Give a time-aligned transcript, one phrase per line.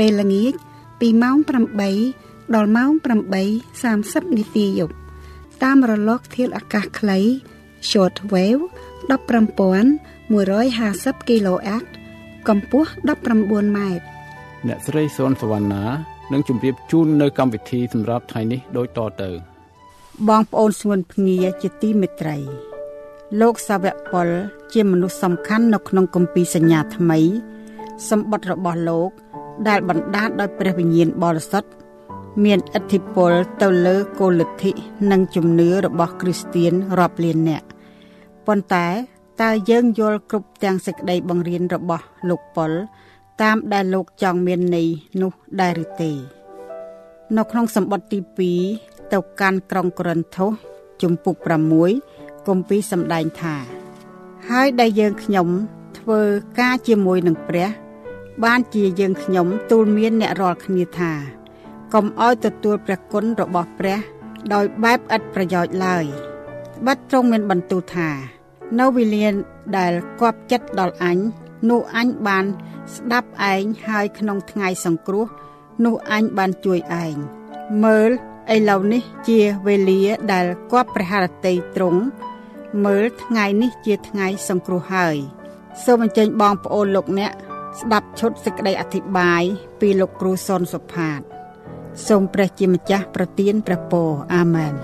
[0.00, 0.54] ពេលល្ងាច
[1.00, 1.36] ពីម៉ោង
[1.96, 2.90] 8ដល់ម៉ោង
[3.44, 4.94] 8:30នាទីយប់
[5.62, 7.18] តាមរលកធាតុអាកាសខ្លី
[7.90, 8.62] short wave
[9.10, 11.84] 15150 kHz
[12.48, 14.04] កម្ពស់19ម៉ែត្រ
[14.66, 15.84] អ្នកស្រីសុនសវណ្ណា
[16.32, 19.30] នឹងជម្រាបជូននៅកម្មវិធីសម្រាប់ថ្ងៃនេះដូចតទៅ
[20.28, 22.36] បងប្អូនស្ងួនភ្ងាជាទីមេត្រី
[23.40, 24.28] លោកសាវកពល
[24.72, 27.20] ជាមនុស្សសំខាន់នៅក្នុងគម្ពីរសញ្ញាថ្មី
[28.10, 29.10] សម្បត្តិរបស់លោក
[29.68, 31.70] ដែលបណ្ដាលដោយព្រះវិញ្ញាណបរិសុទ្ធ
[32.44, 34.72] មានឥទ្ធិពលទៅលើគោលលទ្ធិ
[35.10, 37.66] និងជំនឿរបស់គ្រីស្ទៀនរាប់លាននាក់
[38.46, 38.86] ប៉ុន្តែ
[39.42, 42.72] តើយើងយល់គ្រប់ទាំងសេចក្តីបង្រៀនរបស់លោកប៉ុល
[43.42, 44.88] តាមដែលលោកចង់មានន័យ
[45.22, 46.10] នោះដែរឬទេ
[47.36, 50.50] នៅក្នុងសម្បត្តិទី2ទៅកាន់ក្រុងកូរិនថូស
[51.02, 51.36] ជំពូក
[51.92, 53.54] 6គម្ពីរសម្ដែងថា
[54.50, 55.48] ហើយដែលយើងខ្ញុំ
[55.98, 56.20] ធ្វើ
[56.60, 57.68] ការជាមួយនឹងព្រះ
[58.44, 61.12] បានជាយើងខ្ញុំទូលមានអ្នករាល់គ្នាថា
[61.94, 63.98] កុំឲ្យទទួលព្រះគុណរបស់ព្រះ
[64.52, 66.04] ដោយបែបឥតប្រយោជន៍ឡើយ
[66.86, 68.08] បាត់ទ្រង់មានបន្ទូលថា
[68.78, 69.26] នៅវេលា
[69.78, 71.18] ដែលគប់ចិត្តដល់អញ
[71.70, 72.44] នោះអញបាន
[72.94, 75.26] ស្ដាប់ឯងហើយក្នុងថ្ងៃសង្គ្រោះ
[75.84, 77.16] នោះអញបានជួយឯង
[77.84, 78.10] មើល
[78.54, 80.02] ឥឡូវនេះជាវេលា
[80.32, 82.02] ដែលគប់ព្រះハរតីទ្រង់
[82.84, 85.16] មើលថ្ងៃនេះជាថ្ងៃសង្គ្រោះហើយ
[85.84, 87.32] សូមអញ្ជើញបងប្អូនលោកអ្នក
[87.78, 89.42] ស្ដាប់ឈុតសេចក្តីអធិប្បាយ
[89.80, 91.20] ពីលោកគ្រូសុនសុផាត
[92.08, 94.74] សូមព្រះជាម្ចាស់ប្រទានព្រះពរអាមែន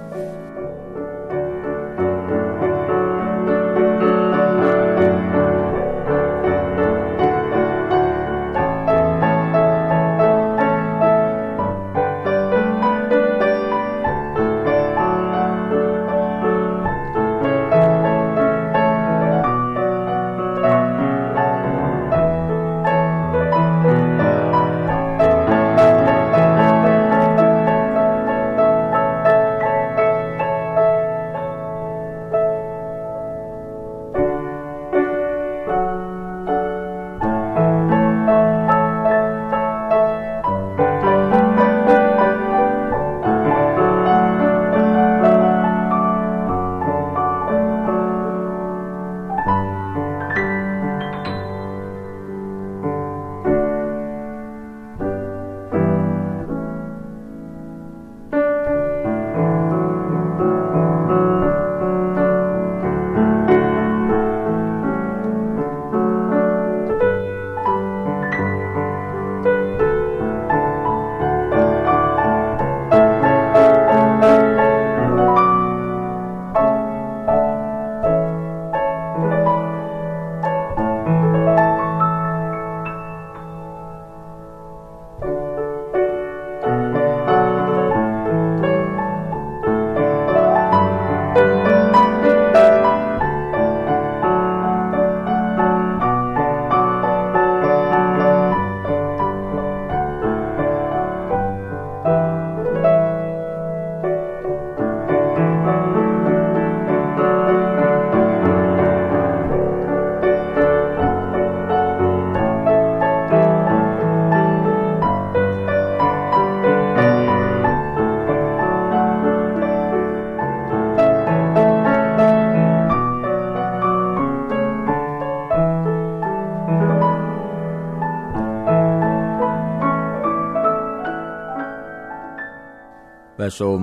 [133.47, 133.81] បាទសូម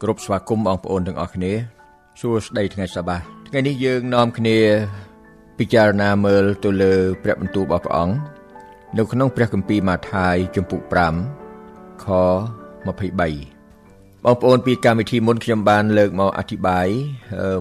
[0.00, 1.52] គោរពស្វាគមន៍បងប្អូនទាំងអស់គ្នា
[2.20, 3.16] សួស្តីថ្ងៃសបា
[3.48, 4.56] ថ្ងៃនេះយើងនាំគ្នា
[5.58, 8.14] ពិចារណាមើលទៅលើព្រះបន្ទូលរបស់ព្រះអង្គ
[8.98, 10.82] នៅក្នុងព្រះគម្ពីរម៉ាថាយជំពូក
[11.44, 12.88] 5ខ23ប
[14.32, 16.88] ងប្អូនពីកម្មវិធីមុនខ្ញុំបានលើកមកអធិប្បាយ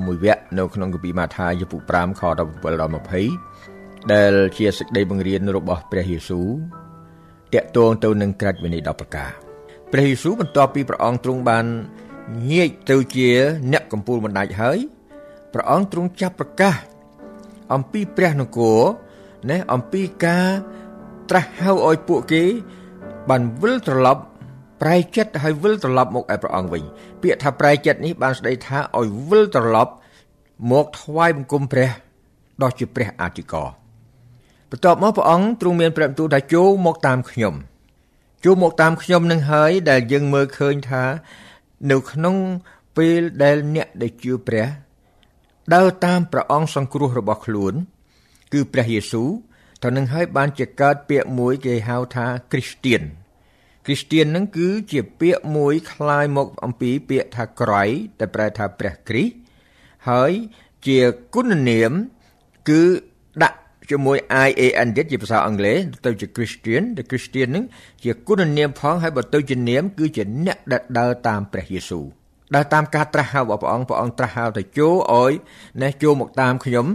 [0.06, 2.92] មួយវគ្គនៅក្នុងគម្ពីរម៉ាថាយជំពូក5ខ17ដល់
[3.52, 6.48] 20ដែលជាសេចក្តីបង្រៀនរបស់ព្រះយេស៊ូវ
[7.54, 9.47] តាក់ទងទៅនឹងក្រាច់វិន័យ10ប្រការ
[9.92, 11.66] ព្រះយេស៊ូវបន្ទាប់ពីព្រះអង្គទ្រង់បាន
[12.52, 13.30] ងាកទៅជា
[13.72, 14.78] អ្នកកំពូលបណ្ដាច់ហើយ
[15.54, 16.76] ព្រះអង្គទ្រង់ចាប់ប្រកាស
[17.74, 18.80] អំពីព្រះនគរ
[19.50, 20.48] ណាអំពីការ
[21.30, 22.44] ត្រាស់ហៅឲ្យពួកគេ
[23.30, 24.22] បានវិលត្រឡប់
[24.82, 26.84] ប្រែចិត្តហើយវិលត្រឡប់មកឯព្រះអង្គវិញ
[27.22, 29.94] ពាក្យថាប្រែចិត្តនេះបានស្ដីថាឲ្យវិលត្រឡប់
[30.72, 31.90] មកថ្វាយបង្គំព្រះ
[32.62, 33.70] ដ៏ជាព្រះអធិការ
[34.70, 37.56] បន្ទាប់មកព្រះអង្គទ្រង់មានព្រះបន្ទូលថាចូលមកតាមខ្ញុំ
[38.47, 41.05] ចូលមកតាមខ្ញុំនឹងហើយដែលយើងមើលឃើញថា
[41.91, 42.37] នៅក្នុង
[42.97, 44.67] ពេលដែលអ្នកដែលជឿព្រះ
[45.75, 47.75] ដើរតាមព្រះអង្គសង្គ្រោះរបស់ខ្លួន
[48.53, 49.31] គឺព្រះយេស៊ូវ
[49.83, 53.03] ទៅនឹងហើយបានជាកើតពាក្យមួយគេហៅថាគ្រីស្ទៀន
[53.87, 57.83] គ្រីស្ទៀននឹងគឺជាពាក្យមួយคล้ายមកអំពីពាក្យថាក្រៃ
[58.19, 59.35] តែប្រែថាព្រះគ្រីស្ទ
[60.09, 60.33] ហើយ
[60.87, 61.01] ជា
[61.35, 61.93] គុណនាម
[62.69, 63.03] គឺដាក់
[63.90, 64.18] ជាមួយ
[64.48, 67.64] IAN ទៀតជាភាសាអង់គ្លេសទៅជា Christian តែ Christian នឹង
[68.04, 72.06] ជាគុណនាមផងហើយបើទៅជានាម គឺជាអ្នកដែលដើរតាមព្រះយេស៊ូវ
[72.56, 75.34] ដើរតាមការត្រាស់ហៅរបស់ព្រះអង្គព្រះអង្គត្រាស់ហៅទៅចូលឲ្យ
[75.82, 76.86] ណែចូលមកតាមខ្ញុំ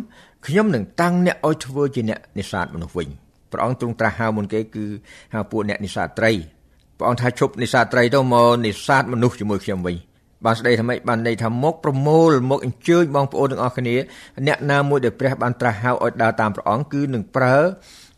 [0.46, 3.08] ខ្ញុំនឹងតាំងអ្នកឲ្យធ្វើជាអ្នកនេសាទមនុស្សវិញ
[3.52, 4.84] ព្រះអង្គទ្រង់ត្រាស់ហៅមុនគេគឺ
[5.34, 6.32] ហៅពួកអ្នកនេសាទត្រី
[6.98, 9.96] ព្រះអង្គថាជប់នេសាទត្រីទៅមកនេសាទមនុស្សជាមួយខ្ញុំវិញ
[10.44, 13.96] បានស្ដីថាម៉េចបានន័យថាមកប្រមូលមកអញ្ជើញបងប្អូនទាំងអស់គ្នា
[14.46, 17.56] អ្នកណាមួយដែលព្រះបានត្រាស់ហៅឲ្យដើរតាមព្រះអង្គគឺនឹងប្រើ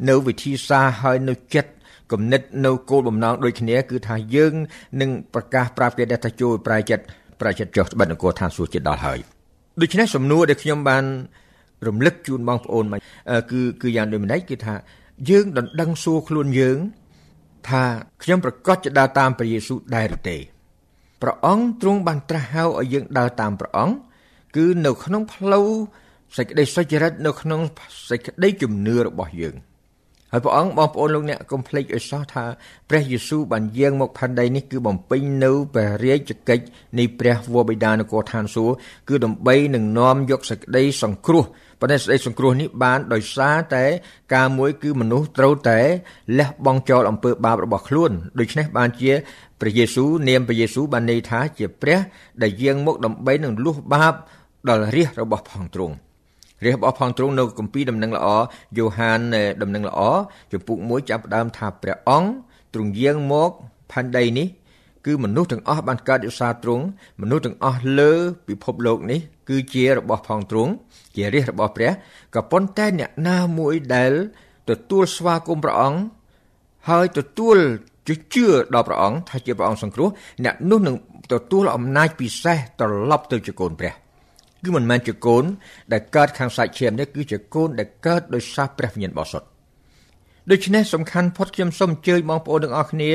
[0.08, 1.70] នៅវិធីសាស្ត្រហើយនៅចិត្ត
[2.12, 4.54] គំនិតនៅគោលបំណងដូចគ្នាគឺថាយើង
[5.00, 7.04] នឹងប្រកាសប្រាប់គេថាជួយប្រែចិត្ត
[7.40, 9.18] ប្រែចិត្តចុះត្បិតនគរឋានសួគ៌ចិត្តដល់ហើយ
[9.82, 11.04] ដូច្នេះសំណួរដែលខ្ញុំបាន
[11.86, 13.00] រំលឹកជូនបងប្អូនមក
[13.50, 14.74] គឺគឺយ៉ាងដូចម្ដេចគឺថា
[15.30, 16.78] យើងដណ្ដឹងសួរខ្លួនយើង
[17.68, 17.82] ថា
[18.22, 20.36] ខ្ញុំប្រកាសจะដើរតាមព្រះយេស៊ូវដែរឬទេ
[21.22, 23.96] ព្រះអង្គទ្រង់បានត្រាស់ហៅឲ្យយើងដើរតាមព្រះអង្គ
[24.56, 25.68] គឺនៅក្នុងផ្លូវ
[26.36, 27.60] សេចក្តីសុចរិតនៅក្នុង
[28.10, 29.56] សេចក្តីជំនឿរបស់យើង
[30.32, 32.44] ហើយព្រះអង្គបងប្អូនលោកអ្នកកុំភ្លេចឲ្យសោះថា
[32.90, 36.64] ព្រះយេស៊ូវបានយាងមកផែនដីនេះគឺបំពេញនៅព្រះរាជកិច្ច
[36.98, 38.74] នៃព្រះវរបិតានគរឋានសួគ៌
[39.08, 41.44] គឺដើម្បីនឹងនាំយកសេចក្តីសង្គ្រោះ
[41.80, 43.84] ប៉ុន្តែសេចក្តីសង្គ្រោះនេះបានដោយសារតែ
[44.34, 45.80] ការមួយគឺមនុស្សត្រូវតែ
[46.38, 49.12] លះបង់ចោលអំពើបាបរបស់ខ្លួនដូច្នេះបានជា
[49.64, 51.98] ព្រះយេស៊ូវនាមព្រះយេស៊ូវបានន័យថាជាព្រះ
[52.42, 54.14] ដែលយាងមកដើម្បីនឹងលុះបាប
[54.68, 55.94] ដល់រាជរបស់ផងទ្រង់
[56.64, 58.26] រាជរបស់ផងទ្រង់នៅគម្ពីរដំណឹងល្អ
[58.76, 59.20] យ៉ូហាន
[59.62, 60.00] ដំណឹងល្អ
[60.52, 62.30] ចំពុក1ចាប់ផ្ដើមថាព្រះអង្គ
[62.74, 63.50] ទ្រង់យាងមក
[63.90, 64.48] ផែនដីនេះ
[65.06, 66.84] គឺមនុស្សទាំងអស់បានកើតយុសាទ្រង់
[67.20, 68.12] មនុស្សទាំងអស់លើ
[68.48, 70.72] ពិភពលោកនេះ គឺជារបស់ផងទ្រង់
[71.16, 71.90] ជារាជរបស់ព្រះ
[72.34, 74.12] ក៏ប៉ុន្តែអ្នកណាមួយដែល
[74.70, 76.00] ទទួលស្វាគមន៍ព្រះអង្គ
[76.88, 77.58] ហើយទទួល
[78.08, 80.08] ជឿជឿដល់ព្រះអង្គថាជាព្រះអង្គសង្គ្រោះ
[80.44, 80.96] អ្នកនោះនឹង
[81.32, 83.92] ទទួលអំណាចពិសេសត្រឡប់ទៅជាកូនព្រះ
[84.64, 85.44] គឺមិនមែនជាកូន
[85.92, 89.48] ដែលកើតខាងសាច់ឈាមនេះគឺជាកូនដែលកើតដោយសារព្រះវិញ្ញាណបរិសុទ្ធ
[90.50, 93.10] ដូច្នេះសំខាន់ផុតខ្ញុំសូមអញ្ជើញបងប្អូនទាំងអស់គ្នា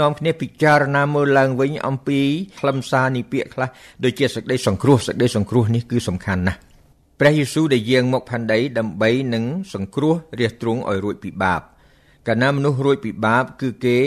[0.00, 2.20] នាំគ្នាពិចារណាមើលឡើងវិញអំពី
[2.58, 3.68] ខ្លឹមសារនៃពាក្យខ្លះ
[4.04, 6.58] ដូចជាសេចក្តីសង្គ្រោះសេចក្តីសង្គ្រោះនេះគឺសំខាន់ណាស់
[7.20, 9.44] ព្រះយេស៊ូវដែលយាងមកផែនដីដើម្បីនឹង
[9.74, 11.62] សង្គ្រោះរាជទ្រង់ឲ្យរួចពីបាប
[12.26, 13.98] កាលណាមនុស្សរួចពីបាប គឺគេ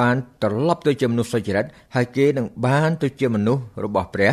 [0.00, 4.32] បានត្រឡប់ទៅជាមនុស្សសុចរិតហើយគេនឹងបានទៅជាមនុស្សរបស់ព្រះ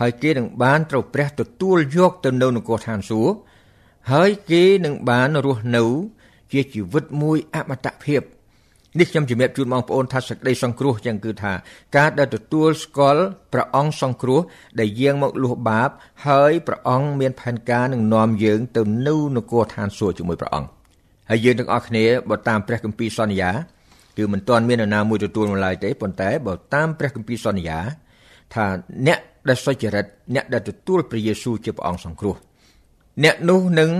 [0.00, 3.36] ហើយគេនឹងបានត្រូវព្រះទទួលយកទៅនៅនគរឋានសួគ៌
[4.12, 5.84] ហើយគេនឹងបានរស់នៅ
[6.52, 8.22] ជាជីវិតមួយអមតភាព
[8.98, 11.52] នេះខ្ញុំជំរាបជូនបងប្អូនថាសេចក្តីសង្គ្រោះចឹងគឺថា
[11.96, 14.40] ការដែលទទួលស្គាល់ព្រះអង្គសង្គ្រោះ
[14.80, 15.90] ដែលយាងមកលុះបាប
[16.26, 20.75] ហើយព្រះអង្គមានផែនការនឹងនាំយើងទៅនៅនគរឋានសួគ៌ជាមួយព្រះអង្គ
[21.30, 23.50] ហើយយើងទាំងអស់គ្នាបើតាមព្រះគម្ពីរសន្យា
[24.16, 27.78] គឺមិនទាន់មាននរណាមួយទទួលមកឡើយទេប៉ុន្តែបើតាមព្រះគម្ពីរសន្យា
[28.54, 28.64] ថា
[29.06, 29.18] អ្នក
[29.48, 30.04] ដែលសុចរិត
[30.34, 32.36] អ្នកដែលទទួលព្រះយេស៊ូវជាព្រះអង្គសង្គ្រោះ
[33.24, 33.90] អ្នកនោះនឹង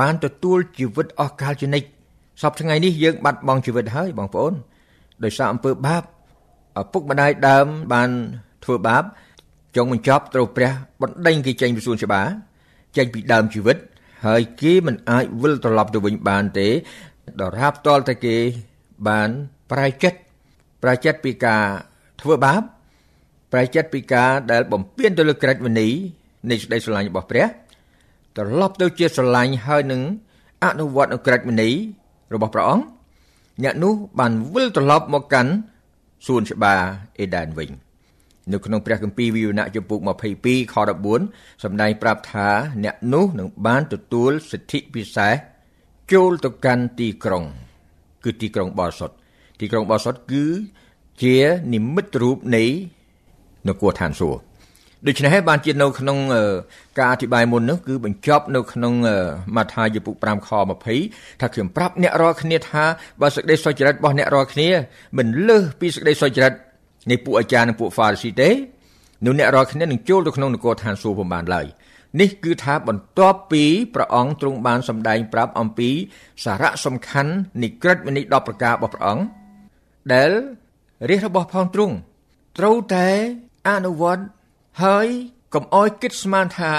[0.00, 1.88] បានទទួលជីវិតអស់កលជានិច្ច
[2.42, 4.54] សពថ្ងៃនេះយើងបាត់បង់ជីវិតហើយបងប្អូន
[5.24, 6.02] ដោយសារអំពើបាប
[6.80, 8.10] ឪពុកម្ដាយដើមបាន
[8.64, 9.04] ធ្វើបាប
[9.76, 12.26] ចុងបញ្ចប់ត្រូវព្រះបណ្ដេញគេចេញពីសួនច្បារ
[12.96, 13.76] ចេញពីដើមជីវិត
[14.24, 16.68] ហើយគេមិនអាចវិលត្រឡប់ទៅវិញបានទេ
[17.40, 18.36] ដរាបតលតែគេ
[19.08, 19.28] បាន
[19.70, 20.18] ប្រែចិត្ត
[20.82, 21.64] ប្រែចិត្តពីការ
[22.20, 22.62] ធ្វើបាប
[23.52, 25.92] ប្រែចិត្តពីការដែលបំពេញទៅលើក្រឹតវិន័យ
[26.50, 27.46] នៃសេចក្តីស្រឡាញ់របស់ព្រះ
[28.36, 30.02] ត្រឡប់ទៅជាស្រឡាញ់ហើយនឹង
[30.64, 31.74] អនុវត្តនៅក្រឹតវិន័យ
[32.34, 32.84] របស់ព្រះអង្គ
[33.62, 35.52] អ្នកនោះបានវិលត្រឡប់មកកាន់
[36.26, 36.80] សួនច្បារ
[37.18, 37.83] អេដែនវិញ
[38.52, 39.98] នៅក្នុងព្រះគម្ពីរវិវរណៈចំពុក
[40.36, 40.74] 22ខ
[41.18, 42.48] 14សម្ដែងប្រាប់ថា
[42.84, 45.34] អ្នកនោះនឹងបានទទួលសិទ្ធិពិសេស
[46.12, 47.44] ចូលទៅកាន់ទីក្រុង
[48.24, 49.14] គឺទីក្រុងបរិសុទ្ធ
[49.60, 50.44] ទីក្រុងបរិសុទ្ធគឺ
[51.22, 51.36] ជា
[51.74, 52.64] និមិត្តរូបនៃ
[53.68, 54.54] នគរឋានសួគ៌
[55.06, 56.18] ដូច្នេះហើយបានជានៅក្នុង
[56.98, 58.92] ការអធិប្បាយមុននោះគឺបញ្ចប់នៅក្នុង
[59.56, 60.48] ម៉ាថាយពុ5ខ
[60.94, 62.84] 20ថាខ្ញុំប្រាប់អ្នករាល់គ្នាថា
[63.20, 64.68] បើសេចក្តីសុចរិតរបស់អ្នករាល់គ្នា
[65.18, 66.52] មិនលើសពីសេចក្តីសុចរិត
[67.10, 68.50] នៃពួកអាចារ្យនិងពួកហ្វារីស៊ីទេ
[69.24, 71.66] នោះអ្នករាល់គ្នានឹងចូលទៅក្នុងនគរឋានសួគ៌ពុំបានឡើយ
[72.20, 75.90] នេះគឺថាបន្ទាប់ពីព្រះអង្គទ្រង់បានសម្ដែងប្រាប់អំពី
[76.44, 77.32] សារៈសំខាន់
[77.62, 79.24] នៃក្រឹតវិន័យ10ប្រការរបស់ព្រះអង្គ
[80.12, 80.30] ដែល
[81.08, 81.94] រាជរបស់ផងទ្រង់
[82.58, 83.08] ត្រូវតែ
[83.68, 84.24] អនុវត្ត
[84.84, 85.06] ហើយ
[85.54, 86.72] កុំអោយគិតស្មានថា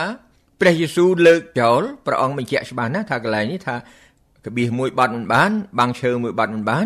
[0.62, 3.76] ព្រះយេស៊ូវលើកចោលព្រះអង្គបញ្ជាក់ច្បាស់ណាស់ថាកន្លែងនេះថា
[4.46, 6.86] កបៀសមួយបាត់មិនបានបាំងឈើមួយបាត់មិនបាន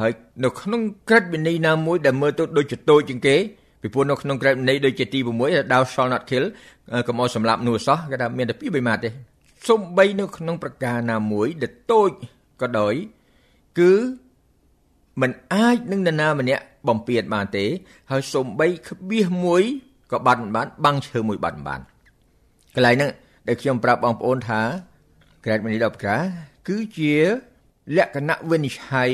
[0.00, 0.12] ហើយ
[0.44, 3.36] នៅក្នុងក្រឹតវិន័យណាមួយដែលមើលទៅដូចជាតូចជាងគេ
[3.82, 6.44] ពីព្រោះនៅក្នុងក្រឹតវិន័យដូចជាទី6 thou shall not kill
[7.06, 9.10] កុំឲ្យសម្លាប់នោះសោះគេថាមានតែពីរបីម៉ាត់ទេ
[9.68, 12.10] សំបីនៅក្នុងប្រការណាមួយដែលតូច
[12.62, 12.94] ក៏ដោយ
[13.78, 13.92] គឺ
[15.20, 17.64] มันអាចនឹងនរណាម្នាក់បំពេញបានទេ
[18.10, 19.62] ហើយសំបីក្បៀសមួយ
[20.12, 21.80] ក៏បាត់មិនបានបាំងឈើមួយបាត់មិនបាន
[22.74, 23.10] កន្លែងហ្នឹង
[23.48, 24.60] ដែលខ្ញុំប្រាប់បងប្អូនថា
[25.44, 26.22] ក្រែតមនីដល់ប្រការ
[26.68, 27.14] គឺជា
[27.96, 29.10] លក្ខណៈវិនិច្ឆ័យ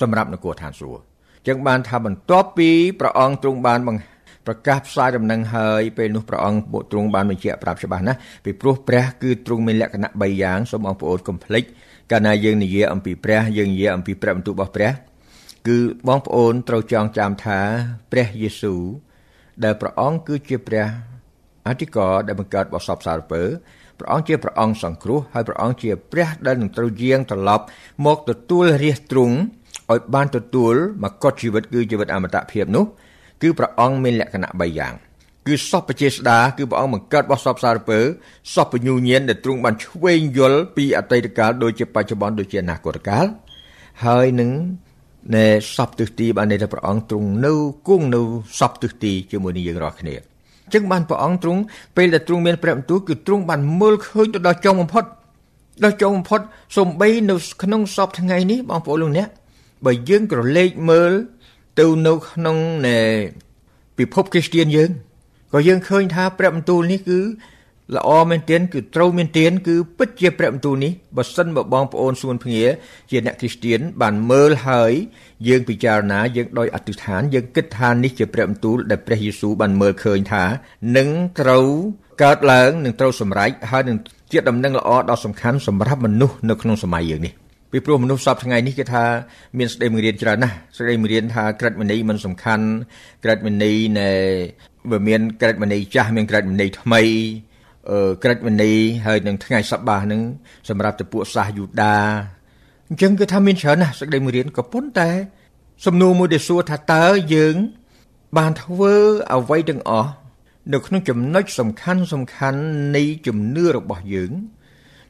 [0.00, 1.02] សម្រាប់នគរឋានសួគ៌
[1.46, 11.64] ចឹងបានថាបន្ទាប់ពីព្រះអង្គទ្រង់បានបង្ប្រកាសផ្សាយដំណឹងហើយពេលនោះព្រះអង្គពួកទ្រង់បានបញ្ជាក់ប្រាប់ច្បាស់ណាស់ពីព្រោះព្រះគឺទ្រង់មានលក្ខណៈ3យ៉ាងសូមបងប្អូនកុំភ្លេច
[12.10, 14.90] កាលណាយើងនិយាយអំពីព្រះយើងនិយាយអំពីព្រះបន្ទូលរបស់ព្រះ
[15.68, 15.78] គឺ
[16.08, 17.60] បងប្អូនត្រូវចងចាំថា
[18.12, 18.82] ព្រះយេស៊ូវ
[19.64, 20.86] ដែលព្រះអង្គគឺជាព្រះ
[21.66, 23.42] អធិការដែលបង្កើតបបសពសារពើ
[23.98, 27.64] ព្រះអង្គជាព្រះអង្គសង្គ្រោះហើយព្រះអង្គជាព្រះដែលនឹងត្រូវយាងត្រឡប់
[28.06, 29.36] មកទទួលរាជទ្រង់
[29.92, 32.84] ឲ្យបានទទួលមកុដជីវិតគឺជីវិតអមតភាពនោះ
[33.42, 34.94] គឺព្រះអង្គមានលក្ខណៈ3យ៉ាង
[35.46, 37.98] គឺសពជាស្ដាគឺព្រះអង្គបង្កើតរបស់សពសារពើ
[38.54, 43.26] សពញ្ញូញៀនដែលទ្រង់បានឆ្វេងយល់ពីអតីតកាលដូចជាបច្ចុប្បន្នដូចជាអនាគតកាល
[44.04, 44.50] ហើយនឹង
[45.36, 47.52] នៃសពទិសទីបាននៃព្រះអង្គទ្រង់នៅ
[47.88, 48.20] គង់នៅ
[48.58, 50.14] សពទិសទីជាមួយនឹងយើងរាល់គ្នា
[50.74, 51.60] ចឹងបានព្រះអង្គទ្រង់
[51.96, 55.04] ពេលដែលទ្រង់មានព្រះបន្ទូលគឺទ្រង់បានមើលឃើញទៅដល់ចុងបំផុត
[55.84, 56.40] ដល់ចុងបំផុត
[56.76, 59.28] សំបីនៅក្នុងសពថ្ងៃនេះបងប្អូនលោកអ្នក
[59.84, 61.12] បើយើងក្រឡេកមើល
[61.80, 62.56] ទៅនៅក្នុង
[62.86, 63.00] នៃ
[63.98, 64.90] ពិភពគ្រីស្ទានយើង
[65.52, 67.20] ក៏យើងឃើញថាព្រះបន្ទូលនេះគឺ
[67.96, 72.64] ល្អមែនទែនគឺត្រូវមែនទែនគឺពិតជាព្រះបន្ទូលនេះបើសិនបើបងប្អូនសួនភ្ងា
[73.10, 74.92] ជាអ្នកគ្រីស្ទានបានមើលហើយ
[75.48, 80.44] យើងពិចារណាយើងដោយអធិដ្ឋានយើងគិតថានេះជាព្រះបន្ទូលដែលព្រះយេស៊ូវបានមើលឃើញថា
[80.96, 81.08] នឹង
[81.40, 81.66] ត្រូវ
[82.22, 83.96] កើតឡើងនឹងត្រូវសម្រេចហើយនឹង
[84.32, 87.34] ជាដំណឹងល្អដ៏សំខាន់សម្រាប់មនុស្សនៅក្នុងសម័យយើងនេះ
[87.70, 89.04] ពីព្រោះមនុស្សសពថ្ងៃនេះគេថា
[89.58, 92.66] មានស្ដីបង្រៀនច្រើនណាស់ស្ដីបង្រៀនថាក្រិតមនីមិនសំខាន់
[93.24, 94.10] ក្រិតមនីនៃ
[94.90, 97.02] វាមានក្រិតមនីចាស់មានក្រិតមនីថ្មី
[97.90, 98.72] អឺក្រិតមនី
[99.06, 100.20] ហើយនឹងថ្ងៃសបាសនឹង
[100.68, 101.98] សម្រាប់ទៅពួកសាសយូដា
[102.88, 105.10] អញ្ចឹងគឺថាមានច្រើនណាស់សេចក្តីបង្រៀនក៏ប៉ុន្តែ
[105.86, 107.54] សំណួរមួយដែលសួរថាតើយើង
[108.36, 108.94] បានធ្វើ
[109.34, 110.10] អ្វីទាំងអស់
[110.72, 112.60] នៅក្នុងចំណុចសំខាន់សំខាន់
[112.96, 114.32] នៃជំនឿរបស់យើង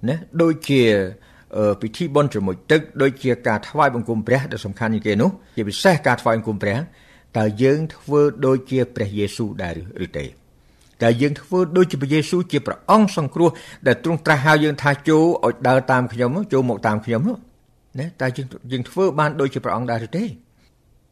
[0.08, 0.82] ណាដូចជា
[1.80, 6.76] ពិធីបុណ្យជ្រមុជទឹកដូចជាការថ្វាយបង្គំព្រះដែលសំខាន់ជាងគេនោះជាពិសេសការថ្វាយបង្គំព្រះ
[7.38, 9.74] តើយើងធ្វើដូចជាព្រះយេស៊ូវដែរ
[10.04, 10.24] ឬទេ
[11.02, 13.50] តើយើងធ្វើដូចជាព្រះយេស៊ូវជាព្រះអង្គសង្គ្រោះ
[13.86, 17.36] ដែលទ្រង់ត្រាស់ហៅយើងថាចូលឲ្យដើរតាមខ្ញុំចូលមកតាមខ្ញុំនោះ
[17.98, 20.24] ណាតើយើងយើងធ្វើបានដូចជាព្រះអង្គដែរឬទេ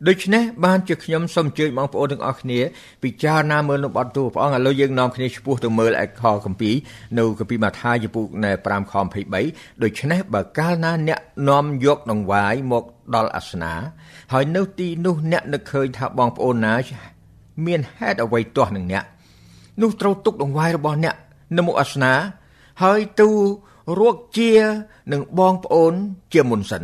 [0.05, 2.59] ដូច្នេះបានជាខ្ញុំសូមអញ្ជើញបងប្អូនទាំងអស់គ្នា
[3.03, 6.75] ពិចារណាមើលនៅបទទូព្រះអង្គឥឡូវយើងនាំគ្នាឆ្ពោះទៅមើលឯខគម្ពីរ
[7.19, 8.26] នៅគម្ពីរម៉ាថាយចំពុក
[8.59, 8.95] 5ខ
[9.37, 12.85] 23ដូច្នេះបើកាលណាអ្នកនាំយកដង្វាយមក
[13.15, 13.73] ដល់អាសនា
[14.33, 16.75] ហើយនៅទីនោះអ្នកនឹកឃើញថាបងប្អូនណា
[17.67, 19.05] មានហេតុអ្វីទាស់នឹងអ្នក
[19.83, 21.15] នោះត្រូវទុកដង្វាយរបស់អ្នក
[21.57, 22.12] នៅមុខអាសនា
[22.83, 23.29] ហើយទៅ
[24.00, 24.53] រកជា
[25.12, 25.93] នឹងបងប្អូន
[26.33, 26.83] ជាមុនសិន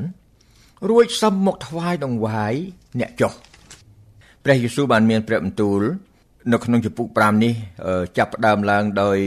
[0.90, 2.54] រួចសឹមមកថ្វាយដង្វាយ
[3.00, 3.32] អ្នកចុះ
[4.44, 5.80] ព្រះយេស៊ូវបានមានព្រះបន្ទូល
[6.52, 7.54] នៅក្នុងជំពូក5នេះ
[8.18, 9.18] ចាប់ផ្ដើមឡើងដោយ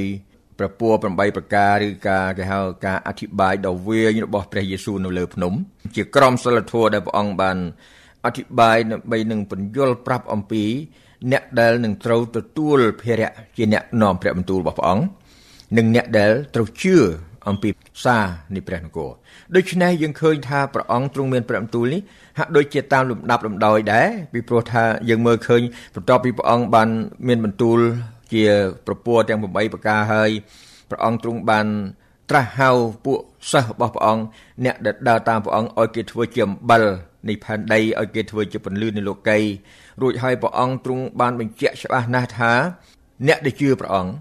[0.60, 5.54] ប្រពោះ8ប្រការឬការគេហៅការអធិប្បាយដ៏វែងរបស់ព្រះយេស៊ូវនៅលើភ្នំ
[5.96, 7.58] ជាក្រុមសិលធម៌ដែលព្រះអង្គបាន
[8.26, 10.64] អធិប្បាយដើម្បីនឹងបញ្យលប្រាប់អំពី
[11.32, 15.06] អ្នកដែលនឹងត្រូវទទួលភារៈជាអ្នកនាំព្រះបន្ទូលរបស់ព្រះអង្គ
[15.78, 16.96] និងអ្នកដែលត្រូវជឿ
[17.50, 17.70] អំពី
[18.06, 18.26] សារ
[18.56, 19.12] នៃព្រះនគរ
[19.56, 22.02] ដូច្នេះយើងឃើញថាព្រះអង្គទ្រង់មានព្រះបន្ទូលនេះ
[22.40, 25.62] ហាក់ដូចជាតាមលំដាប់លំដោយដែរពីព្រោះថាយើងមើលឃើញ
[25.96, 26.90] បន្ទាប់ពីព្រះអង្គបាន
[27.28, 27.80] មានបន្ទូល
[28.34, 28.44] ជា
[28.88, 30.30] ប្រពោះទាំង8ប្រការហើយ
[30.90, 31.68] ព្រះអង្គទ្រង់បាន
[32.30, 32.70] ត្រាស់ហៅ
[33.06, 33.20] ពួក
[33.52, 34.24] សិស្សរបស់ព្រះអង្គ
[34.66, 36.84] អ្នកដែលដើរតាមព្រះអង្គឲ្យគេធ្វើជាអំបិល
[37.28, 39.40] នៃផែនដីឲ្យគេធ្វើជាពន្លឺនៃលោកី
[40.02, 42.52] រួចហើយព្រះអង្គទ្រង់បានបញ្ជាក់ច្បាស់ណាស់ថា
[43.28, 44.12] អ្នកដែលជឿព្រះអង្គ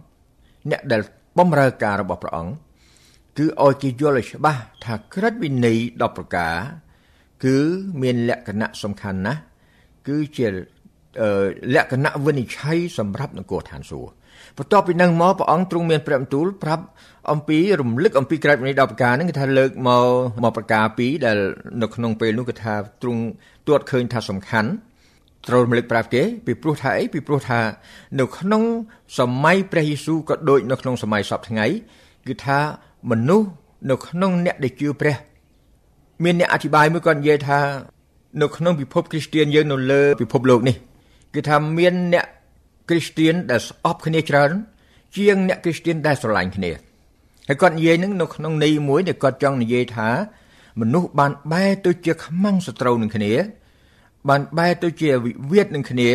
[0.71, 1.01] អ្នកដែល
[1.39, 2.53] បម្រើការរបស់ព្រះអង្គ
[3.39, 6.57] គឺឲ្យគេយល់ឲ្យច្បាស់ថាក្រឹតវិន័យ10ប្រការ
[7.45, 7.57] គឺ
[8.03, 9.41] មានលក្ខណៈសំខាន់ណាស់
[10.09, 10.47] គឺជា
[11.75, 14.13] លក្ខណៈវិនិច្ឆ័យសម្រាប់នគរឋានសួគ៌
[14.59, 16.85] បន្ទាប់ពីនឹងមកព្រះអង្គទ្រង់មានព្រះបន្ទូលប្រាប់
[17.33, 20.07] អំពីរំលឹកអំពីក្រឹតវិន័យ10ប្រការហ្នឹងគឺថាលើកមក
[20.43, 21.39] មកប្រការពីរដែល
[21.83, 23.23] នៅក្នុងពេលនោះគឺថាទ្រង់
[23.67, 24.71] ទួតឃើញថាសំខាន់
[25.49, 27.61] ត្រូវរំលឹកប្រាប់គេពីព្រោះថាអីពីព្រោះថា
[28.21, 28.63] នៅក្នុង
[29.19, 31.67] សម័យព្រះយេស៊ូវក៏ដូចនៅក្នុងសម័យសពថ្ងៃ
[32.29, 32.59] គឺថា
[33.11, 33.49] មនុស្ស
[33.91, 35.17] នៅក្នុងអ្នកដែលជឿព្រះ
[36.25, 37.59] មានអ្នកអធិប្បាយមួយគាត់និយាយថា
[38.43, 40.77] នៅក្នុងពិភពគ្រីស្ទានយើងនៅលើពិភពលោកនេះ
[41.35, 42.27] គឺថាមានអ្នក
[42.89, 44.51] គ្រីស្ទានដែលស្អប់គ្នាច្រើន
[45.17, 46.71] ជាងអ្នកគ្រីស្ទានដែលស្រឡាញ់គ្នា
[47.49, 50.09] ហើយគាត់និយាយនឹងនៅក្នុងន័យមួយដែលគាត់ចង់និយាយថា
[50.81, 53.33] មនុស្សបានបែរទៅជាខ្មាំងសត្រូវនឹងគ្នា
[54.29, 56.11] បានបែរទៅជាវិវាទនឹងគ្នា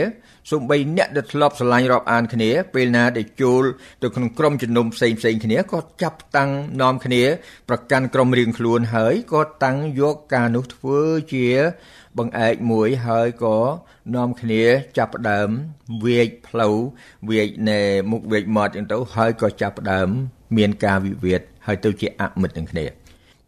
[0.51, 3.63] សូម្បីអ្នកដែលធ្លាប់ស្រឡាញ់រាប់អានគ្នា ពេលណាដែលចូល
[4.03, 6.51] ទៅក្នុងក្រុមជំនុំផ្សេងផ្សេងគ្នាក៏ចាប់តាំង
[6.81, 7.23] នាំគ្នា
[7.69, 10.99] ប្រកាន់ក្រុមរៀងខ្លួនហើយក៏តាំងយកការនោះធ្វើ
[11.33, 11.47] ជា
[12.17, 13.57] បង្អែកមួយហើយក៏
[14.15, 14.63] នាំគ្នា
[14.97, 15.49] ចាប់ផ្ដើម
[16.05, 16.75] វាយផ្លូវ
[17.29, 17.79] វាយនៅ
[18.11, 20.09] មុខវាយមាត់ចឹងទៅហើយក៏ចាប់ផ្ដើម
[20.57, 22.85] មានការវិវាទហើយទៅជាអមិត្តនឹងគ្នា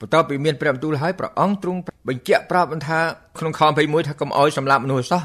[0.01, 2.99] បន្ទាប់ពីមានព្រះបន្ទូលហើយព្រះអង្គទ្រង់បញ្ជាក់ប្រាប់ថា
[3.39, 5.21] ក្នុងខ21ថាកុំអោយសម្លាប់មនុស្សសោះ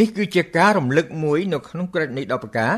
[0.00, 2.72] នេះគឺជាការរំលឹកមួយនៅក្នុងក្រឹតនេះ10ប្រការ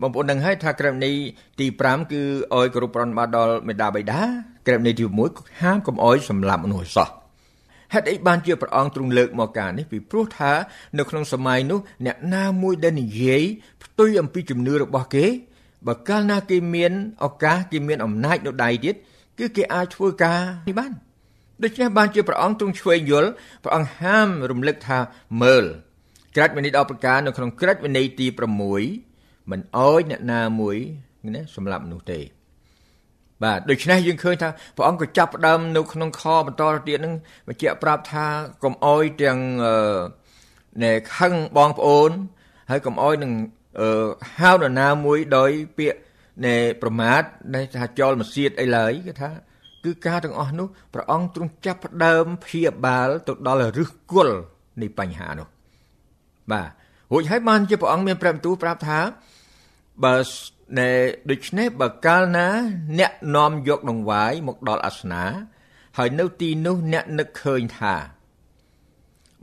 [0.00, 1.14] បងប្អូនដឹងហើយថាក្រឹតនេះ
[1.60, 2.22] ទី5គឺ
[2.54, 4.20] អោយគោរពប្រណិប័តដល់មេដាបៃតា
[4.66, 7.08] ក្រឹតនេះទី6ហាមកុំអោយសម្លាប់មនុស្សសោះ
[7.92, 10.52] ហេតុអីបានជាព្រះអង្គទ្រង់លើកមកការនេះពីព្រោះថា
[10.98, 13.42] នៅក្នុងសម័យនោះអ្នកណាមួយដែលនិយាយ
[13.84, 15.26] ផ្ទុយអំពីជំនឿរបស់គេ
[15.86, 16.92] បើកាលណាគេមាន
[17.26, 18.94] ឱកាសគេមានអំណាចនៅដៃទៀត
[19.40, 20.92] គឺគេអាចធ្វើការនេះបាន
[21.64, 23.30] ដូច្នេះបានជាព្រះអង្គទ្រង់ឆ្វេងយល់
[23.64, 24.98] ព្រះអង្គហាមរំលឹកថា
[25.42, 25.64] មើល
[26.36, 28.26] ក្រាច់វិន័យ10ប្រការនៅក្នុងក្រាច់វិន័យទី
[28.88, 30.76] 6មិនអោយអ្នកណាមួយ
[31.36, 32.20] ណាសម្រាប់មនុស្សទេ
[33.44, 37.14] បាទដូច្នេះយើងឃើញថាព្រះអង្គក៏ចាប់ផ្ដើមនៅក្នុងខបន្តទៀតនឹង
[37.48, 38.26] បញ្ជាក់ប្រាប់ថា
[38.62, 39.38] កុំអោយទាំង
[40.82, 42.10] ណែខឹងបងប្អូន
[42.70, 43.32] ហើយកុំអោយនឹង
[44.40, 45.98] ហៅនរណាមួយដោយពាក្យ
[46.44, 47.22] ណែប្រមាថ
[47.54, 49.30] ដែលថាចោលមសៀតអីឡើយគឺថា
[49.84, 54.36] គឺការទាំងអស់នោះព្រះអង្គទ្រង់ចាប់ផ្ដើមព្យាបាលទៅដល់ឫសគល់
[54.82, 55.48] នៃបញ្ហានោះ
[56.52, 56.68] បាទ
[57.12, 59.00] រួចហើយបានជាព្រះអង្គមានព្រះបន្ទូលប្រាប់ថា
[60.04, 60.16] បើ
[60.78, 60.90] ណែ
[61.30, 62.48] ដូច្នេះបើកាលណា
[62.98, 65.24] អ្នកនាំយកដង្វាយមកដល់អាសនា
[65.98, 67.94] ហើយនៅទីនោះអ្នកនឹកឃើញថា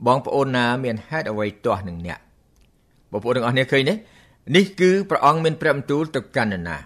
[0.06, 2.18] បងប្អូនណាមានហេតុអ្វីទាស់នឹងអ្នក
[3.12, 3.94] បងប្អូនទាំងអស់គ្នាឃើញទេ
[4.56, 6.78] នេះគឺព្រះអង្គមានព្រះបន្ទូលទៅកាន់នរណា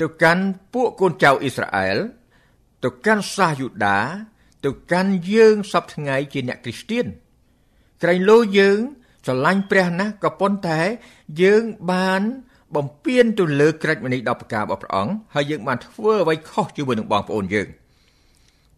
[0.00, 1.98] ទៅកាន់ពួកកូនចៅអ៊ីស្រាអែល
[2.84, 3.98] ទៅកាន់សាសយូដា
[4.64, 7.06] ទៅកាន់យើងសពថ្ងៃជាអ្នកគ្រីស្ទៀន
[8.02, 8.78] ក្រែងលោយើង
[9.26, 10.80] ស្រឡាញ់ព្រះណាស់ក៏ប៉ុន្តែ
[11.42, 12.22] យើងបាន
[12.76, 17.68] បំពេញទៅលើក្រឹតវិន័យ10ប្រការរបស់ព្រះអង្គហើយយើងបានធ្វើអ្វីខុសជាមួយនឹងបងប្អូនយើង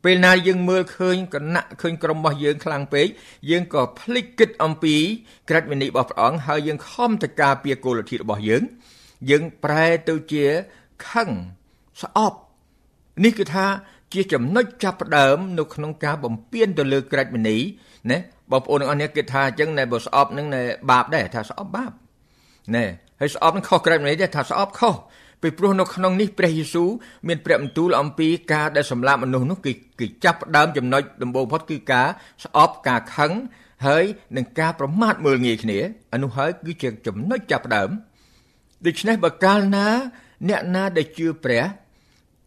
[0.05, 3.07] ពេលណាយើងមើលឃើញគណៈឃើញក្រុមរបស់យើងខ្លាំងពេក
[3.51, 4.97] យើងក៏ភ្លេចគិតអំពី
[5.49, 8.63] ក្រឹតវិន័យរបស់ព្រះអង្គហើយយើងខំទៅការពារគោលលទ្ធិរបស់យើង
[9.31, 10.47] យើងប្រែទៅជា
[11.09, 11.29] ខឹង
[12.03, 12.39] ស្អប់
[13.25, 13.67] នេះគឺថា
[14.13, 17.61] ជាចំណុចចាប់ផ្ដើមនៅក្នុងការបំពេញទៅលើក្រឹតវិន័យ
[18.11, 18.19] ណា
[18.51, 21.93] បងប្អូនទាំងអស់គ្នាគិតថាអញ្ចឹងណែបើស្អប់នឹងណែបាបដែរថាស្អប់បាប
[22.75, 22.85] ណែ
[23.21, 24.95] ហើយស្អប់នឹងខុសក្រឹតវិន័យដែរថាស្អប់ខុស
[25.43, 26.89] ពីព្រោះនៅក្នុងនេះព្រះយេស៊ូវ
[27.29, 32.07] មានព្រះបន្ទូលអំពីការដែលសម្លាប់មនុស្សនោះគឺគឺចាប់ផ្ដើមចំណុចដំបូងផុតគឺការ
[32.45, 33.33] ស្អប់ការខឹង
[33.87, 34.05] ហើយ
[34.37, 35.79] នឹងការប្រមាថមើលងាយគ្នា
[36.13, 37.91] អានោះហើយគឺជាចំណុចចាប់ផ្ដើម
[38.87, 39.87] ដូច្នេះបើកាលណា
[40.49, 41.63] អ្នកណាដែលជឿព្រះ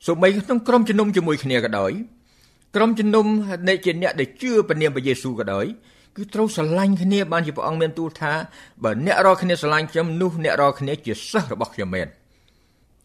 [0.07, 1.91] សូម្បីក្នុងក្រុមជំនុំជាមួយគ្នាក៏ដោយ
[2.75, 3.25] ក្រុមជំនុំ
[3.69, 5.65] នៃជាអ្នកដែលជឿព្រះនាមព្រះយេស៊ូវក៏ដោយ
[6.15, 8.33] គឺត្រូវស្រឡាញ់គ្នាបានជាព្រះអង្គមានទូលថា
[8.83, 12.07] បើអ្នករាល់គ្នាស្រឡាញ់ខ្ញុំនោះអ្នករាល់គ្នាជាសិស្សរបស់ខ្ញុំមែន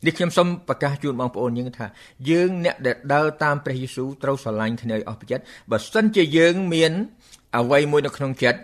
[0.06, 1.86] នេះខ្ញុំសូមប្រកាសជូនបងប្អូនយើងថា
[2.30, 6.92] យើងអ្នកដែលដើរតាមព្រះយេស៊ូវត្រូវស្រឡាញ់គ្នាឲ្យអស់ចិត្តបើសិនជាយើងមាន
[7.58, 8.60] អ្វីមួយនៅក្នុងចិត្ត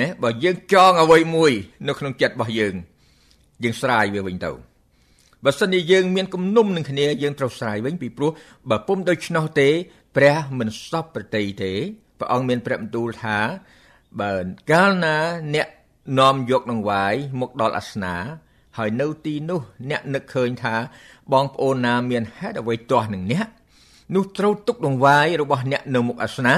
[0.00, 1.52] ណាបើយើងចងអ្វីមួយ
[1.88, 2.74] នៅក្នុងចិត្តរបស់យើង
[3.62, 4.50] យើងស្រាយវាវិញទៅ
[5.44, 8.30] បើសិនជាយើងមានគំនុំនឹងគ្នាយើងត្រូវស្រាយវិញពីព្រោះ
[8.70, 9.68] បើពុំដូច្នោះទេ
[10.16, 11.72] ព្រះមិនសពប្រតិទេ
[12.18, 13.38] ព្រះអង្គមានព្រះបន្ទូលថា
[14.20, 14.32] បើ
[14.70, 15.16] កាលណា
[15.54, 15.68] អ្នក
[16.18, 18.16] នាំយកដង្វាយមកដល់អាសនា
[18.78, 20.74] ហើយនៅទីនោះអ្នកនឹកឃើញថា
[21.32, 23.48] បងប្អូនណាមានហេតុអ្វីទាស់នឹងអ្នក
[24.14, 26.56] នោះត្រូវទុកដង្វាយរបស់អ្នកនៅមុខអាសនា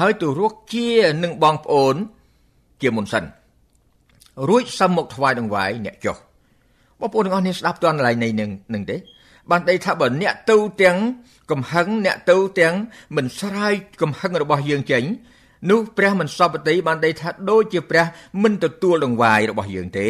[0.00, 0.88] ហើយទៅរកជា
[1.22, 1.94] នឹងបងប្អូន
[2.82, 3.24] ជាមុនសិន
[4.48, 6.16] រួចសំមកថ្វាយដង្វាយអ្នកចុះ
[7.00, 8.96] បងប្អូនទាំងអស់នេះស្ដាប់តន់ឡើយនៃនឹងទេ
[9.50, 10.96] បានដីថាបើអ្នកទៅទាំង
[11.50, 12.74] កំហឹងអ្នកទៅទាំង
[13.16, 15.02] មិនស្រាយកំហឹងរបស់យើងចេញ
[15.70, 18.06] នោះព្រះមិនសពតិបានដីថាដូចជាព្រះ
[18.42, 20.08] មិនទទួលដង្វាយរបស់យើងទេ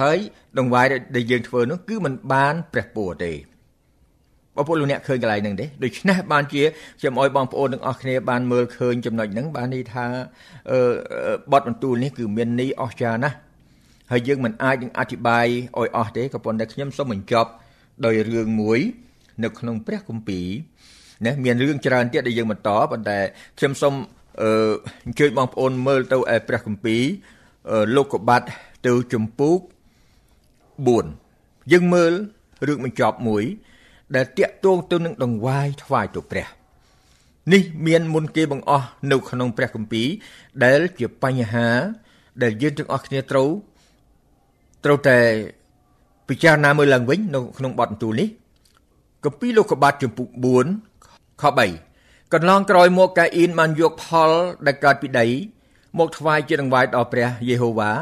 [0.00, 0.18] ហើយ
[0.58, 3.32] ដង្វាយដែលយើងធ្វើនោះគឺមិនបានព្រះពរទេ
[4.56, 6.62] បងប្អូនលោកអ្នកឃើញកន្លែងហ្នឹងទេដូច្នេះបានជា
[7.00, 10.06] ខ្ញុំឲ្យបងប្អូនទាំងអស់គ្នាបានមើលឃើញចំណុចហ្នឹងបានន័យថា
[10.70, 10.78] អឺ
[11.52, 13.36] បទបន្ទូលនេះគឺមានន័យអស្ចារ្យណាស់
[14.12, 15.46] ហើយយើងមិនអាចនឹងអធិប្បាយ
[15.78, 17.50] ឲ្យអស់ទេក៏ប៉ុន្តែខ្ញុំសូមបញ្ចប់
[18.04, 18.80] ដោយរឿងមួយ
[19.44, 20.46] នៅក្នុងព្រះគម្ពីរ
[21.26, 23.18] ណាមានរឿងច្រើនទៀតដែលយើងបន្តប៉ុន្តែ
[23.58, 23.94] ខ្ញុំសូម
[24.42, 24.52] អឺ
[25.04, 27.02] អញ្ជើញបងប្អូនមើលទៅឯព្រះគម្ពីរ
[27.94, 28.46] លោកកបាត់
[28.86, 29.60] ទៅជំពូក
[30.86, 32.12] 4យើងមើល
[32.66, 33.44] រឿងបញ្ចប់មួយ
[34.16, 36.46] ដែលតាក់ទងទៅនឹងដង្វាយថ្វាយទៅព្រះ
[37.52, 40.08] នេះមានមុនគេបង្អស់នៅក្នុងព្រះគម្ពីរ
[40.64, 41.68] ដែលជាបញ្ហា
[42.42, 43.48] ដែលយើងទាំងអស់គ្នាត្រូវ
[44.84, 45.18] ត្រូវតែ
[46.28, 48.28] ពិចារណាមើលឡើងវិញនៅក្នុងបទបន្ទូលនេះ
[49.24, 50.28] គម្ពីរលោកកបាតចំពុក
[50.84, 51.89] 4ខ3
[52.34, 54.30] កន្លងក្រោយមកកាអ៊ីនបានយកផល
[54.66, 55.26] ដែលកើតពីដី
[55.98, 57.92] មកថ្វាយជាដង្វាយដល់ព្រះយេហូវ៉ា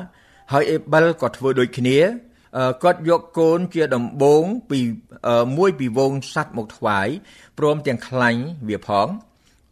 [0.53, 1.99] ហើយអេបិលក៏ធ្វើដូចគ្នា
[2.83, 4.79] គាត់យកកូនជាដំបងពី
[5.57, 7.09] មួយពីវងសัตว์មកថ្វាយ
[7.59, 9.09] ព្រមទាំងខ្លាញ់វាផង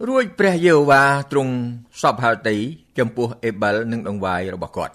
[0.09, 1.55] រួចព្រះយេហូវ៉ាទ្រង់
[2.01, 2.57] សពហតិ
[2.99, 4.95] ចំពោះអេបិលនិងដង្វាយរបស់គាត់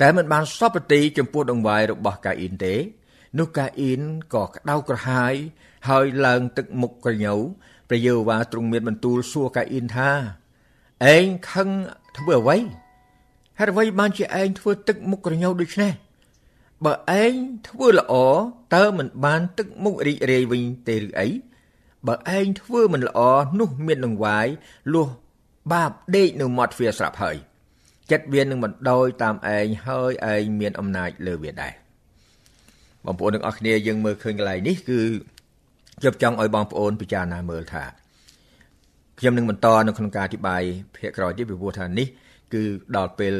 [0.00, 2.74] តែមិនបានសពតិចំពោះដង្វាយរបស់កាអ៊ីនទេ
[3.38, 4.00] នោះកាអ៊ីន
[4.34, 5.34] ក៏ក្តៅក្រហាយ
[5.88, 7.40] ហើយឡើងទឹកមុខក្រញូវ
[7.94, 10.10] ព្រះយេហូវ៉ាទ្រង់មានបន្ទូលសួរកាអ៊ីនថា
[11.14, 11.68] ឯងខឹង
[12.18, 12.56] ធ្វើអ្វី
[13.58, 15.92] ហេតុអ្វីបានជាឯងធ្វើទឹកមុខក្រញូវដូច្នេះ
[16.84, 17.34] បើឯង
[17.68, 18.14] ធ្វើល្អ
[18.74, 21.28] តើមិនបានទឹកមុខរីករាយវិញទេឬអី
[22.06, 23.20] បើឯងធ្វើមិនល្អ
[23.60, 24.48] នោះមាននឹងវាយ
[24.92, 25.08] លួស
[25.72, 27.36] បាបដេកនៅមាត់ទ្វារស្រាប់ហើយ
[28.10, 31.72] ចិត្តវានឹងបណ្ដោយតាមឯងហើយឯងមានអំណាចលើវាដែរ
[33.04, 35.00] បងប្អូនទាំងអស់គ្នាយើងមើលឃើញកន្លែងនេះគឺ
[36.04, 37.84] ខ្ញុំចង់ឲ្យបងប្អូនពិចារណាមើលថា
[39.18, 40.62] ខ្ញុំនឹងបន្តនៅក្នុងការអធិប្បាយ
[40.96, 42.06] ភាគក្រោយទៀតពីព្រោះថានេះ
[42.54, 42.62] គឺ
[42.96, 43.34] ដល់ពេល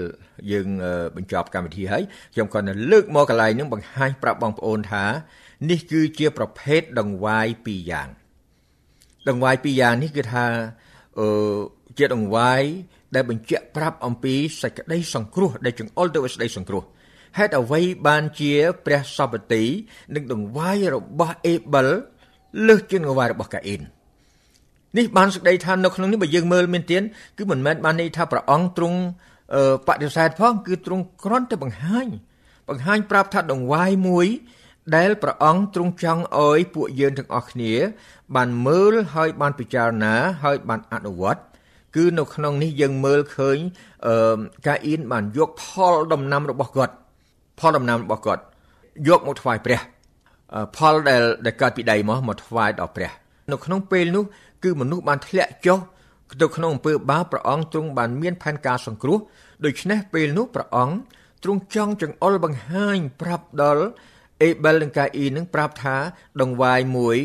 [0.53, 0.69] យើង
[1.17, 2.03] បញ្ចប់កម្មវិធីហើយ
[2.35, 5.05] ខ្ញុំក៏នឹងលើកមកកន្លែងនឹងបង្ហាញប្រាប់បងប្អូនថា
[5.71, 8.09] នេះគឺជាប្រភេទដង្វាយពីរយ៉ាង
[9.29, 10.45] ដង្វាយពីរយ៉ាងនេះគឺថា
[11.19, 11.29] អឺ
[11.99, 12.63] ជាដង្វាយ
[13.15, 16.85] ដែលបញ្ជាក់ប្រាប់អំពីសេចក្តីសង្គ្រោះដែលចង្អុលទៅសេចក្តីសង្គ្រោះ
[17.39, 18.53] ហេតុអ្វីបានជា
[18.87, 19.65] ព្រះសពតិ
[20.15, 21.89] និងដង្វាយរបស់អេបិល
[22.69, 23.83] លើសជាងដង្វាយរបស់កាអ៊ីន
[24.99, 27.03] នេះបានសេចក្តីថានៅក្នុងនេះបើយើងមើលមែនទៀត
[27.39, 28.99] គឺមិនមែនបានន័យថាព្រះអង្គទ្រង់
[29.89, 32.07] បដិសេធផងគឺទ្រង់គ្រាន់តែបង្ហាញ
[32.69, 34.27] បង្ហាញប្រាប់ថាដង្វាយមួយ
[34.97, 37.73] ដែលព្រះអង្គទ្រង់ចង់ឲ្យពួកយើងទាំងអស់គ្នា
[38.37, 40.15] បានមើលហើយបានពិចារណា
[40.45, 41.41] ហើយបានអនុវត្ត
[41.97, 43.59] គឺនៅក្នុងនេះយើងមើលឃើញ
[44.07, 46.95] អឺកាអ៊ីនបានយកផលដំណាំរបស់គាត់
[47.59, 48.43] ផលដំណាំរបស់គាត់
[49.09, 49.81] យកមកថ្វាយព្រះ
[50.77, 53.13] ផលដែលដែលកើតពីដីមកមកថ្វាយដល់ព្រះ
[53.53, 54.25] នៅក្នុងពេលនោះ
[54.65, 55.79] គឺមនុស្សបានធ្លាក់ចុះ
[56.43, 59.19] ទៅក្នុងអំពើបាបព្រះអង្គទ្រង់បានមានផែនការសង្គ្រោះ
[59.65, 60.97] ដូច្នេះពេលនោះព្រះអង្គ
[61.43, 63.85] ទ្រង់ចង់ចង្អុលបង្ហាញប្រាប់ដល់
[64.43, 65.97] អេបិលនិងកាអ៊ីនឹងប្រាប់ថា
[66.41, 67.19] ដង្វាយមួយ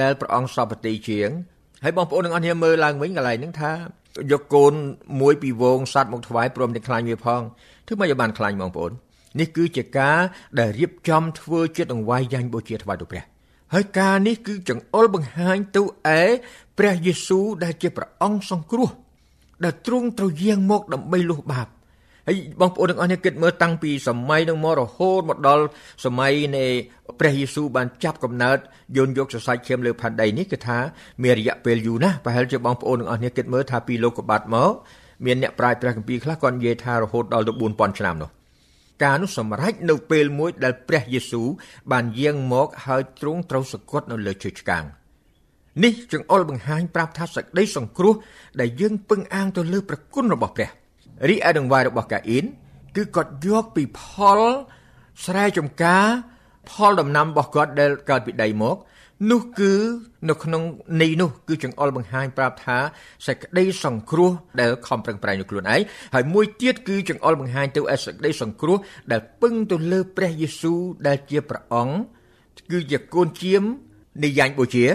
[0.00, 1.30] ដែលព្រះអង្គសពតិជាង
[1.84, 3.72] ហើយបងប្អូនទាំងអស់គ្នាមើលឡើងវិញកន្លែងហ្នឹងថា
[4.32, 4.72] យកកូន
[5.20, 7.42] មួយពីវងសัตว์មកថ្វាយព្រមទាំងខ្លាញ់វាផង
[7.86, 8.92] ធ្វើម៉េចឲ្យបានខ្លាញ់បងប្អូន
[9.40, 10.18] នេះគឺជាការ
[10.58, 13.24] ដែលរៀបចំធ្វើជាដង្វាយយ៉ាញ់បូជាថ្វាយទៅព្រះ
[13.74, 15.82] ហើយការនេះគឺចង្អុលបង្ហាញទៅ
[16.18, 16.20] ឯ
[16.78, 18.88] ព្រះយេស៊ូវដែលជាព្រះអង្គសង្គ្រោះ
[19.64, 21.68] ដែលទ្រង់ត្រូវយាងមកដើម្បីលុះបាប
[22.28, 25.64] ហើយបងប្អូនទាំងអស់នេះគិតមើលតាំងពីសម័យនឹងមករហូតមកដល់
[26.04, 26.64] សម័យនៃ
[27.20, 28.58] ព្រះយេស៊ូវបានចាប់កំណើត
[28.96, 30.78] យន់យកសរសៃឈាមលើផែនដីនេះគឺថា
[31.22, 34.72] មានរយៈពេលយូរណាស់ប្រហែលជាបងប្អូនទាំងអស់នេះគិតមើលថាពីលោកកបាត់មក
[35.24, 38.37] មានអ្នកប្រាជ្ញព្រះគម្ពីរខ្លះគាត់និយាយថារហូតដល់ទៅ4000ឆ្នាំនោះ
[39.02, 41.48] ការនោះសម្រេចនៅពេលមួយដែលព្រះយេស៊ូវ
[41.92, 44.84] បានយាងមកហើយទ្រង់ត្រូវសគត់នៅលើឈើឆ្កាង
[45.84, 48.14] នេះចង្អុលបង្ហាញប្រាប់ថាសក្តីសង្គ្រោះ
[48.60, 50.70] ដែលយើងពឹងអាងទៅលើព្រះគុណរបស់ព្រះ
[51.28, 52.44] រីឯដង្វាយរបស់កាអ៊ីន
[52.96, 54.02] គឺគាត់យកពីផ
[54.38, 54.40] ល
[55.24, 56.04] ស្រែចម្ការ
[56.70, 58.76] ផលដំណាំរបស់គាត់ដែលកើតពីដីមក
[59.30, 59.72] នោះគឺ
[60.28, 60.62] នៅក្នុង
[61.02, 62.78] នេះនោះគឺចង្អុលបង្ហាញប្រាប់ថា
[63.26, 65.80] សេចក្តីសង្គ្រោះដែលខំប្រឹងប្រែងនៅខ្លួនឯង
[66.14, 68.76] ហើយមួយទៀតគឺចង្អុលបង្ហាញទៅឲ្យសេចក្តីសង្គ្រោះ
[69.12, 71.96] ដែលពឹងទៅលើព្រះយេស៊ូវដែលជាព្រះអង្គ
[72.70, 73.62] គឺជាកូនជាម
[74.22, 74.86] នៃយ៉ាញ់បូជា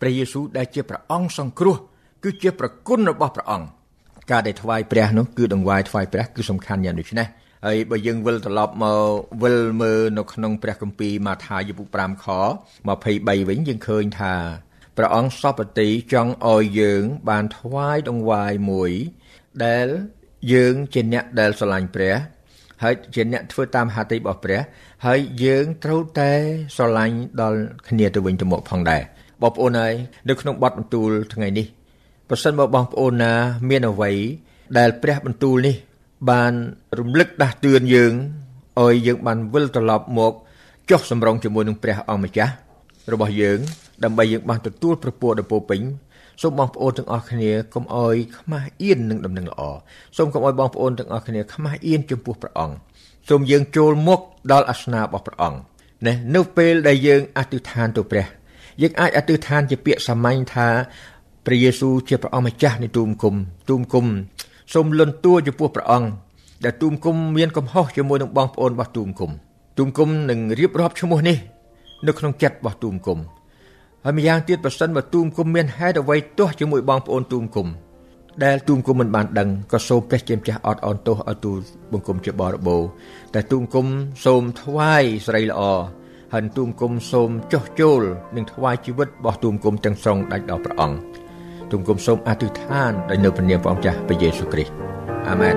[0.00, 1.76] ព្រះយេស៊ូវដែលជាព្រះអង្គសង្គ្រោះ
[2.24, 3.68] គឺជាប្រគុណរបស់ព្រះអង្គ
[4.30, 7.28] ការដែលថ្វាយព្រះនោះគឺដង្វាយថ្វាយព្រះគឺសំខាន់យ៉ាងដូចនេះ
[7.66, 9.00] ហើយបើយើងវិលត្រឡប់មក
[9.42, 12.26] វិលមើលនៅក្នុងព្រះគម្ពីរម៉ាថាយពុ5ខ
[12.88, 14.34] 23វិញយើងឃើញថា
[14.96, 18.92] ព្រះអង្គសពតិចង់ឲ្យយើងបានថ្វាយដង្វាយមួយ
[19.64, 19.86] ដែល
[20.52, 22.14] យើងជាអ្នកដែលស្រឡាញ់ព្រះ
[22.82, 24.60] ហើយជាអ្នកធ្វើតាមហត្ថលេខរបស់ព្រះ
[25.06, 26.32] ហើយយើងត្រូវតែ
[26.76, 29.02] ស្រឡាញ់ដល់គ្នាទៅវិញទៅមកផងដែរ
[29.42, 29.94] បងប្អូនហើយ
[30.28, 31.66] នៅក្នុងបទបន្ទូលថ្ងៃនេះ
[32.28, 33.32] ប្រសិនបើបងប្អូនណា
[33.68, 34.12] មានអ្វី
[34.78, 35.76] ដែលព្រះបន្ទូលនេះ
[36.30, 36.52] បាន
[36.98, 38.12] រំលឹកដាស់តឿនយើង
[38.80, 40.32] ឲ្យយើងបានវិលត្រឡប់មក
[40.90, 42.52] ចុះសម្រងជាមួយនឹងព្រះអង្គម្ចាស់
[43.12, 43.58] របស់យើង
[44.04, 45.80] ដើម្បីយើងបានទទួលប្រពោដ៏ពោពេញ
[46.42, 49.62] សូមបងប្អូនទាំងអស់គ្នាកុំអោយខ្មាស់អៀននឹងដំណឹងល្អ
[50.16, 52.76] សូមកុំអោយបងប្អូនទាំងអស់គ្នាខ្មាស់អៀនចំពោះព្រះអង្គ
[53.28, 54.20] សូមយើងចូលមក
[54.52, 55.58] ដល់អាសនៈរបស់ព្រះអង្គ
[56.06, 58.26] ណានៅពេលដែលយើងអធិដ្ឋានទៅព្រះ
[58.82, 60.68] យើងអាចអធិដ្ឋានជាពាក្យសាមញ្ញថា
[61.46, 63.34] ព្រះយេស៊ូវជាព្រះអង្គម្ចាស់នៃទូមគុំ
[63.68, 64.06] ទូមគុំ
[64.72, 66.08] សូមលន់តួចំពោះព្រះអង្គ
[66.64, 69.30] ដែលទូមគុំមានកំហុសជាមួយនឹងបងប្អូនរបស់ទូមគុំ
[69.78, 71.36] ទូមគុំនឹងរៀបរាប់ឈ្មោះនេះ
[72.06, 77.68] នៅក្នុងចិត្តរបស់ទូមគុំហហើយម្យ៉ាងទៀតប្រសិនបើទូមគុំមានហេតុអ្វីទាស់ជាមួយបងប្អូនទូមគុំ
[78.44, 81.52] ដែលទូមគុំមិនបានដឹងក៏សូមព្រះជាម្ចាស់អត់អន់ទោសឲ្យទូ
[81.92, 82.82] បង្គំជាបរិបូរ
[83.34, 83.86] តែទូមគុំ
[84.24, 85.62] សូមថ្វាយស្រីល្អ
[86.32, 88.02] ហើយទូមគុំសូមចុះចូល
[88.36, 90.98] និងថ្វាយជីវិតរបស់ទូមគុំទាំងស្រុងដាច់ដល់ព្រះអង្គ
[91.70, 94.72] ទូមគុំសូមអធិដ្ឋានដោយនៅព្រះនាមព្រះអង្គចាស់ព្រះយេស៊ូវគ្រីស្ទ
[95.28, 95.56] អាមែន